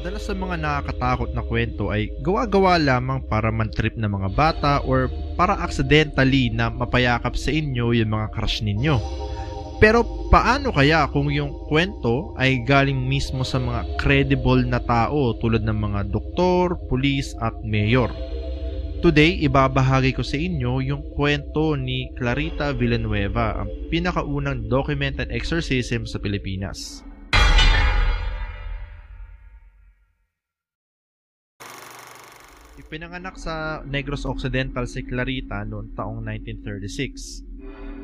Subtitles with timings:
[0.00, 5.12] Madalas sa mga nakakatakot na kwento ay gawa-gawa lamang para man-trip ng mga bata or
[5.36, 8.96] para accidentally na mapayakap sa inyo yung mga crush ninyo.
[9.76, 15.68] Pero paano kaya kung yung kwento ay galing mismo sa mga credible na tao tulad
[15.68, 18.08] ng mga doktor, pulis at mayor?
[19.04, 26.16] Today, ibabahagi ko sa inyo yung kwento ni Clarita Villanueva, ang pinakaunang documented exorcism sa
[26.16, 27.04] Pilipinas.
[32.90, 37.46] Ipinanganak sa Negros Occidental si Clarita noong taong 1936.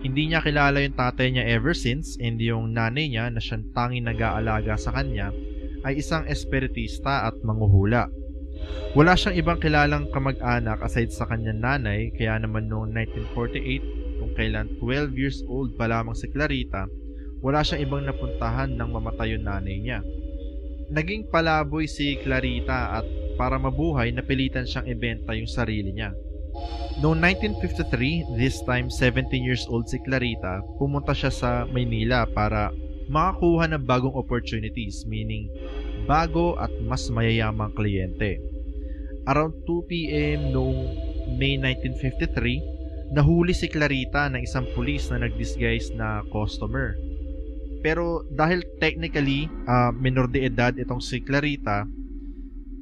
[0.07, 4.07] Hindi niya kilala yung tatay niya ever since and yung nanay niya na siyang tanging
[4.07, 5.35] nag-aalaga sa kanya
[5.83, 8.07] ay isang espiritista at manguhula.
[8.95, 14.71] Wala siyang ibang kilalang kamag-anak aside sa kanyang nanay kaya naman noong 1948 kung kailan
[14.79, 16.87] 12 years old pa lamang si Clarita,
[17.43, 19.98] wala siyang ibang napuntahan nang mamatay yung nanay niya.
[20.95, 26.17] Naging palaboy si Clarita at para mabuhay napilitan siyang ibenta yung sarili niya.
[27.05, 32.73] Noong 1953, this time 17 years old si Clarita, pumunta siya sa Maynila para
[33.12, 35.53] makakuha ng bagong opportunities, meaning
[36.09, 38.41] bago at mas mayayamang kliyente.
[39.28, 40.41] Around 2 p.m.
[40.56, 40.81] noong
[41.37, 46.97] May 1953, nahuli si Clarita ng isang pulis na nagdisguise na customer.
[47.84, 51.84] Pero dahil technically uh, minor de edad itong si Clarita,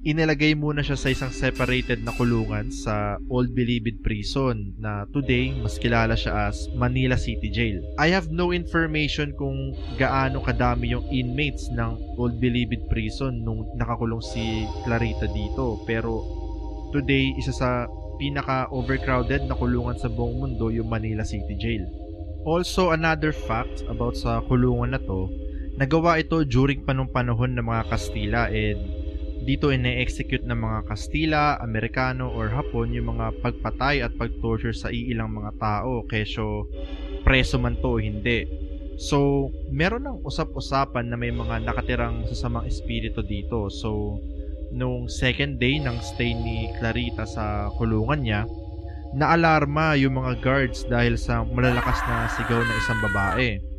[0.05, 5.81] inilagay muna siya sa isang separated na kulungan sa Old Bilibid Prison na today mas
[5.81, 7.81] kilala siya as Manila City Jail.
[7.97, 14.21] I have no information kung gaano kadami yung inmates ng Old Bilibid Prison nung nakakulong
[14.21, 16.21] si Clarita dito pero
[16.93, 17.89] today isa sa
[18.21, 21.89] pinaka overcrowded na kulungan sa buong mundo yung Manila City Jail.
[22.45, 25.33] Also another fact about sa kulungan na to,
[25.81, 28.79] nagawa ito during panong panahon ng mga Kastila and
[29.45, 35.31] dito ine-execute ng mga Kastila, Amerikano or Hapon yung mga pagpatay at pagtorture sa iilang
[35.37, 36.65] mga tao kesyo
[37.25, 38.49] preso man to o hindi.
[38.97, 43.67] So, meron ng usap-usapan na may mga nakatirang sasamang espiritu dito.
[43.69, 44.23] So,
[44.71, 48.43] nung second day ng stay ni Clarita sa kulungan niya,
[49.15, 53.74] naalarma yung mga guards dahil sa malalakas na sigaw ng isang babae.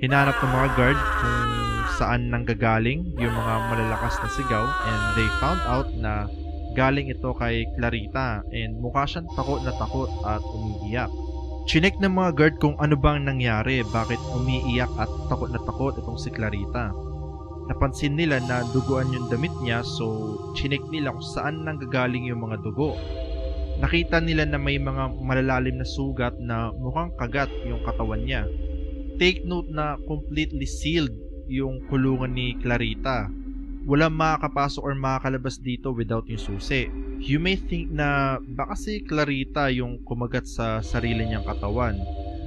[0.00, 1.52] Hinanap ng mga guard kung
[2.00, 6.24] saan nanggagaling yung mga malalakas na sigaw and they found out na
[6.72, 11.12] galing ito kay Clarita and mukha siyang takot na takot at umiiyak.
[11.68, 16.16] Chinek ng mga guard kung ano bang nangyari, bakit umiiyak at takot na takot itong
[16.16, 16.96] si Clarita.
[17.68, 22.56] Napansin nila na duguan yung damit niya so chinek nila kung saan nanggagaling yung mga
[22.64, 22.96] dugo.
[23.84, 28.48] Nakita nila na may mga malalalim na sugat na mukhang kagat yung katawan niya.
[29.20, 31.12] Take note na completely sealed
[31.44, 33.28] yung kulungan ni Clarita.
[33.84, 36.88] Walang makakapasok or makakalabas dito without yung susi.
[37.20, 42.00] You may think na baka si Clarita yung kumagat sa sarili niyang katawan.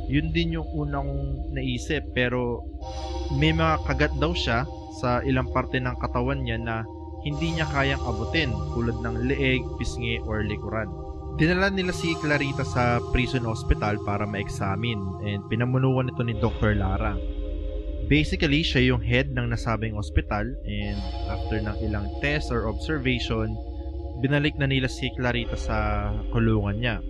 [0.09, 2.65] Yun din yung unang naisip pero
[3.37, 4.65] may mga kagat daw siya
[4.97, 6.81] sa ilang parte ng katawan niya na
[7.21, 10.89] hindi niya kayang abutin tulad ng leeg, pisngi, or likuran.
[11.33, 16.77] Dinala nila si Clarita sa prison hospital para ma-examine and pinamunuan ito ni Dr.
[16.77, 17.17] Lara.
[18.05, 20.99] Basically, siya yung head ng nasabing ospital and
[21.33, 23.49] after ng ilang test or observation,
[24.21, 25.77] binalik na nila si Clarita sa
[26.29, 27.01] kulungan niya.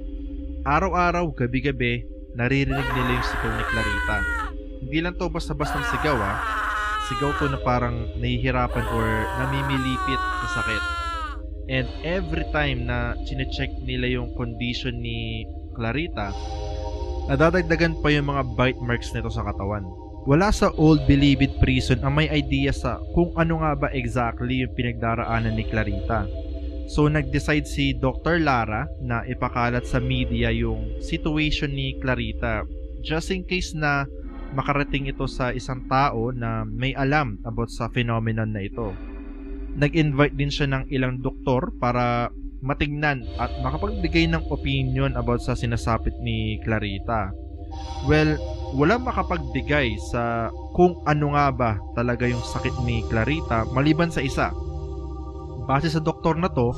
[0.63, 2.07] Araw-araw, gabi-gabi,
[2.39, 4.17] naririnig nila yung sigaw ni Clarita.
[4.87, 6.39] Hindi lang to basta-bastang sigaw ah.
[7.11, 11.02] Sigaw to na parang nahihirapan or namimilipit sa sakit.
[11.71, 16.35] And every time na chinecheck nila yung condition ni Clarita,
[17.31, 19.87] nadadagdagan pa yung mga bite marks nito sa katawan
[20.23, 24.71] wala sa Old Bilibid Prison ang may idea sa kung ano nga ba exactly yung
[24.71, 26.23] pinagdaraanan ni Clarita.
[26.87, 28.39] So nag-decide si Dr.
[28.39, 32.63] Lara na ipakalat sa media yung situation ni Clarita
[33.03, 34.07] just in case na
[34.55, 38.95] makarating ito sa isang tao na may alam about sa phenomenon na ito.
[39.73, 42.29] Nag-invite din siya ng ilang doktor para
[42.63, 47.33] matignan at makapagbigay ng opinion about sa sinasapit ni Clarita.
[48.07, 48.39] Well,
[48.77, 54.53] walang makapagbigay sa kung ano nga ba talaga yung sakit ni Clarita maliban sa isa.
[55.63, 56.71] Base sa doktor na to,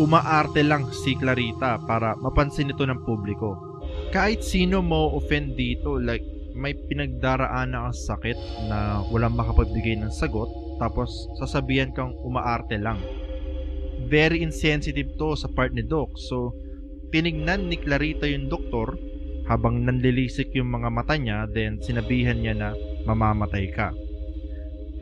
[0.00, 3.82] umaarte lang si Clarita para mapansin ito ng publiko.
[4.14, 10.12] Kahit sino mo offend dito, like may pinagdaraan na ang sakit na walang makapagbigay ng
[10.12, 10.48] sagot,
[10.82, 12.98] tapos sasabihan kang umaarte lang.
[14.10, 16.18] Very insensitive to sa part ni Doc.
[16.18, 16.58] So,
[17.14, 18.98] tinignan ni Clarita yung doktor
[19.46, 22.68] habang nanlilisik yung mga mata niya, then sinabihan niya na
[23.06, 23.94] mamamatay ka.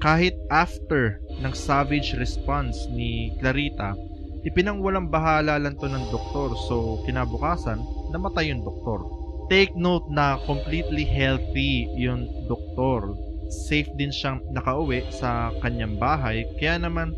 [0.00, 3.92] kahit after ng savage response ni Clarita,
[4.48, 9.04] ipinangwalang bahala lang to ng doktor so kinabukasan, namatay yung doktor.
[9.52, 13.12] Take note na completely healthy yung doktor.
[13.50, 17.10] Safe din siyang nakauwi sa kanyang bahay kaya naman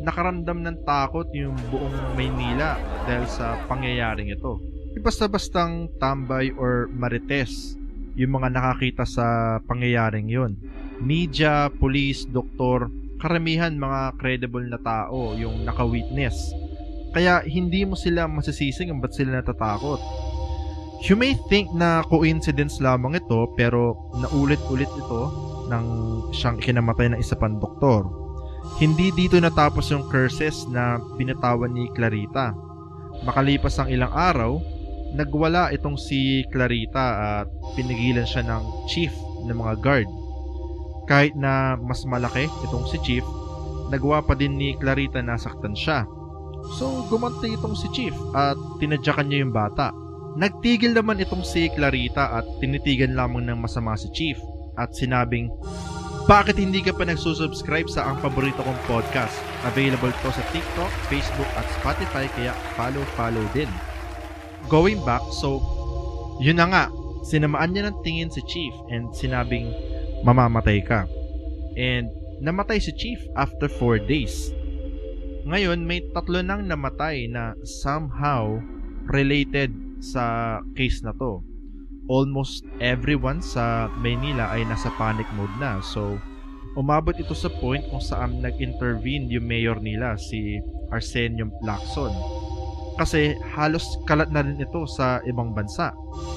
[0.00, 4.58] nakaramdam ng takot yung buong Maynila dahil sa pangyayaring ito.
[4.98, 7.76] Basta-bastang tambay or marites
[8.16, 10.56] yung mga nakakita sa pangyayaring yun.
[11.02, 12.88] Media, police, doktor,
[13.18, 16.54] karamihan mga credible na tao yung naka-witness.
[17.14, 19.98] Kaya hindi mo sila masisising kung ba't sila natatakot.
[21.04, 25.22] You may think na coincidence lamang ito pero naulit-ulit ito
[25.68, 25.86] nang
[26.30, 28.06] siyang kinamatay ng isa pang doktor.
[28.80, 32.56] Hindi dito natapos yung curses na binatawan ni Clarita.
[33.22, 34.58] Makalipas ang ilang araw,
[35.14, 37.04] nagwala itong si Clarita
[37.40, 37.46] at
[37.76, 39.12] pinigilan siya ng chief
[39.46, 40.08] ng mga guard.
[41.04, 43.24] Kahit na mas malaki itong si chief,
[43.92, 46.08] nagawa pa din ni Clarita na saktan siya.
[46.80, 49.92] So gumanti itong si chief at tinadyakan niya yung bata.
[50.34, 54.40] Nagtigil naman itong si Clarita at tinitigan lamang ng masama si chief
[54.80, 55.50] at sinabing,
[56.24, 59.36] bakit hindi ka pa nagsusubscribe sa ang paborito kong podcast?
[59.68, 63.68] Available to sa TikTok, Facebook at Spotify kaya follow-follow din.
[64.72, 65.60] Going back, so
[66.40, 66.84] yun na nga,
[67.28, 69.68] sinamaan niya ng tingin si Chief and sinabing
[70.24, 71.04] mamamatay ka.
[71.76, 72.08] And
[72.40, 74.48] namatay si Chief after 4 days.
[75.44, 78.56] Ngayon, may tatlo nang namatay na somehow
[79.12, 81.44] related sa case na to
[82.08, 85.80] almost everyone sa Maynila ay nasa panic mode na.
[85.80, 86.20] So,
[86.76, 90.58] umabot ito sa point kung saan nag-intervene yung mayor nila, si
[90.90, 92.12] Arsenio Lacson.
[92.94, 95.90] Kasi halos kalat na rin ito sa ibang bansa.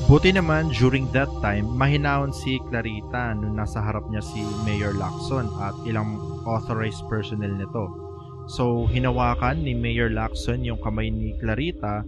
[0.09, 5.45] Buti naman during that time, mahinaon si Clarita nung nasa harap niya si Mayor Lacson
[5.61, 6.17] at ilang
[6.49, 7.85] authorized personnel nito.
[8.49, 12.01] So, hinawakan ni Mayor Lacson yung kamay ni Clarita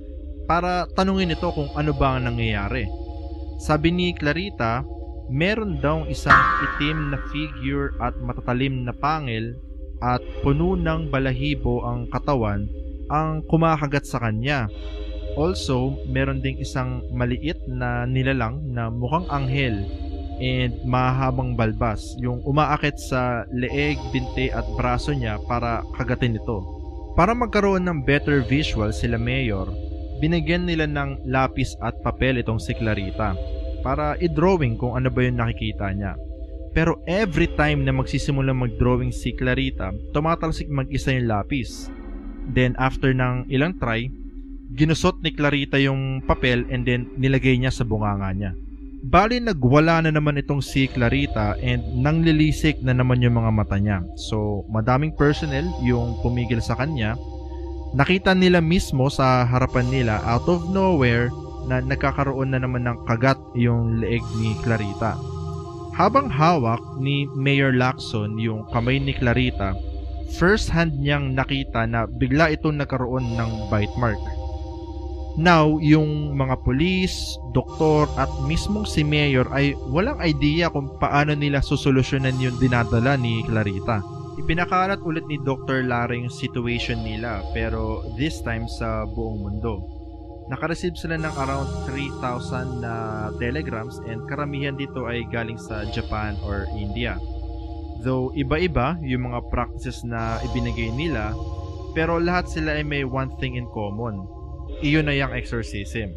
[0.50, 2.90] para tanungin ito kung ano ba ang nangyayari.
[3.60, 4.88] Sabi ni Clarita,
[5.28, 9.60] meron daw isang itim na figure at matatalim na pangil
[10.00, 12.72] at puno ng balahibo ang katawan
[13.12, 14.72] ang kumakagat sa kanya.
[15.36, 19.76] Also, meron ding isang maliit na nilalang na mukhang anghel
[20.40, 26.64] and mahabang balbas yung umaakit sa leeg, binte at braso niya para kagatin ito.
[27.20, 29.68] Para magkaroon ng better visual sila mayor,
[30.20, 33.34] binigyan nila ng lapis at papel itong si Clarita
[33.80, 36.14] para i-drawing kung ano ba yung nakikita niya.
[36.70, 41.90] Pero every time na magsisimula mag-drawing si Clarita, tumatalsik mag-isa yung lapis.
[42.54, 44.06] Then after ng ilang try,
[44.78, 48.52] ginusot ni Clarita yung papel and then nilagay niya sa bunganga niya.
[49.00, 54.04] Bali nagwala na naman itong si Clarita and nanglilisik na naman yung mga mata niya.
[54.20, 57.16] So madaming personnel yung pumigil sa kanya.
[57.90, 61.34] Nakita nila mismo sa harapan nila out of nowhere
[61.66, 65.18] na nagkakaroon na naman ng kagat yung leeg ni Clarita.
[65.98, 69.74] Habang hawak ni Mayor Lacson yung kamay ni Clarita,
[70.38, 74.22] first hand niyang nakita na bigla itong nagkaroon ng bite mark.
[75.40, 81.64] Now, yung mga polis, doktor at mismong si Mayor ay walang idea kung paano nila
[81.64, 84.19] susolusyonan yung dinadala ni Clarita.
[84.40, 85.84] Ipinakalat ulit ni Dr.
[85.84, 89.84] Lara yung situation nila pero this time sa buong mundo.
[90.48, 92.94] Nakareceive sila ng around 3,000 na
[93.38, 97.20] telegrams and karamihan dito ay galing sa Japan or India.
[98.00, 101.36] Though iba-iba yung mga practices na ibinigay nila,
[101.92, 104.24] pero lahat sila ay may one thing in common.
[104.80, 106.16] Iyon na yung exorcism.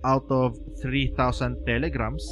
[0.00, 2.24] Out of 3,000 telegrams,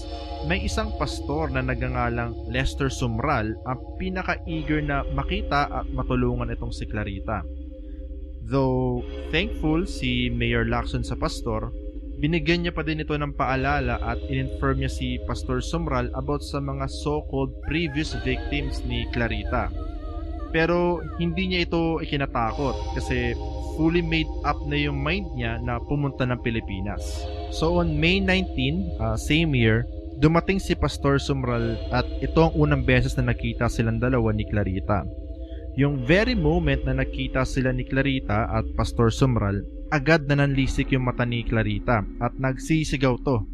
[0.49, 6.89] may isang pastor na nagangalang Lester Sumral ang pinaka-eager na makita at matulungan itong si
[6.89, 7.45] Clarita.
[8.49, 11.69] Though thankful si Mayor Lacson sa pastor,
[12.17, 16.65] binigyan niya pa din ito ng paalala at in-inform niya si Pastor Sumral about sa
[16.65, 19.69] mga so-called previous victims ni Clarita.
[20.49, 23.37] Pero hindi niya ito ikinatakot kasi
[23.77, 27.05] fully made up na yung mind niya na pumunta ng Pilipinas.
[27.55, 29.88] So on May 19, uh, same year,
[30.19, 35.07] dumating si Pastor Sumral at ito ang unang beses na nakita silang dalawa ni Clarita.
[35.78, 41.07] Yung very moment na nakita sila ni Clarita at Pastor Sumral, agad na nanlisik yung
[41.07, 43.47] mata ni Clarita at nagsisigaw to.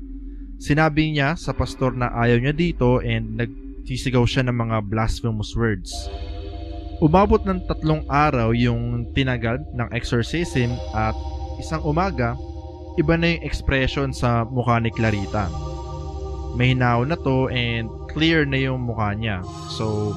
[0.58, 5.90] Sinabi niya sa pastor na ayaw niya dito and nagsisigaw siya ng mga blasphemous words.
[7.02, 11.12] Umabot ng tatlong araw yung tinagal ng exorcism at
[11.58, 12.38] isang umaga,
[12.94, 15.50] iba na yung expression sa mukha ni Clarita.
[16.54, 19.42] May hinaw na to and clear na yung mukha niya.
[19.74, 20.14] So,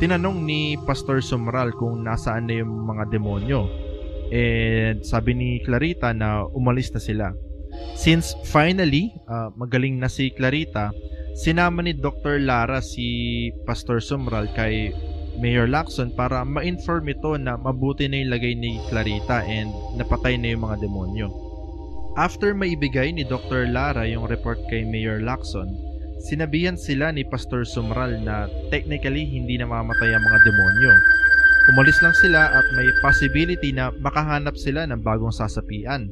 [0.00, 3.68] tinanong ni Pastor Sumral kung nasaan na yung mga demonyo.
[4.32, 7.26] And sabi ni Clarita na umalis na sila.
[7.98, 10.94] Since finally, uh, magaling na si Clarita,
[11.36, 12.40] sinama ni Dr.
[12.40, 14.94] Lara si Pastor Sumral kay
[15.36, 20.54] Mayor Lacson para ma-inform ito na mabuti na yung lagay ni Clarita and napatay na
[20.54, 21.43] yung mga demonyo.
[22.14, 23.66] After maibigay ni Dr.
[23.66, 25.66] Lara yung report kay Mayor Lacson,
[26.22, 30.94] sinabihan sila ni Pastor Sumral na technically hindi na mamatay ang mga demonyo.
[31.74, 36.06] Umalis lang sila at may possibility na makahanap sila ng bagong sasapian.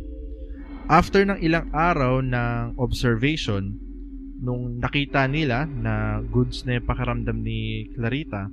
[0.90, 3.78] After ng ilang araw ng observation,
[4.42, 8.50] nung nakita nila na goods na yung pakaramdam ni Clarita,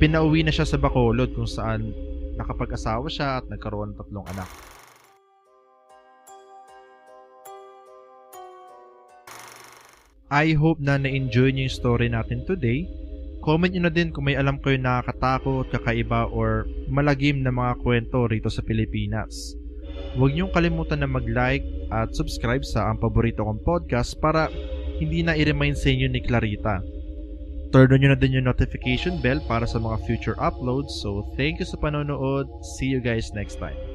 [0.00, 1.92] pinauwi na siya sa Bacolod kung saan
[2.40, 4.79] nakapag-asawa siya at nagkaroon ng tatlong anak.
[10.30, 12.86] I hope na na-enjoy niyo yung story natin today.
[13.42, 18.30] Comment nyo na din kung may alam kayo nakakatakot, kakaiba, or malagim na mga kwento
[18.30, 19.58] rito sa Pilipinas.
[20.14, 24.46] Huwag niyong kalimutan na mag-like at subscribe sa ang paborito kong podcast para
[25.02, 26.78] hindi na i-remind sa inyo ni Clarita.
[27.70, 30.94] Turn on nyo na din yung notification bell para sa mga future uploads.
[31.02, 32.46] So, thank you sa panonood.
[32.78, 33.89] See you guys next time.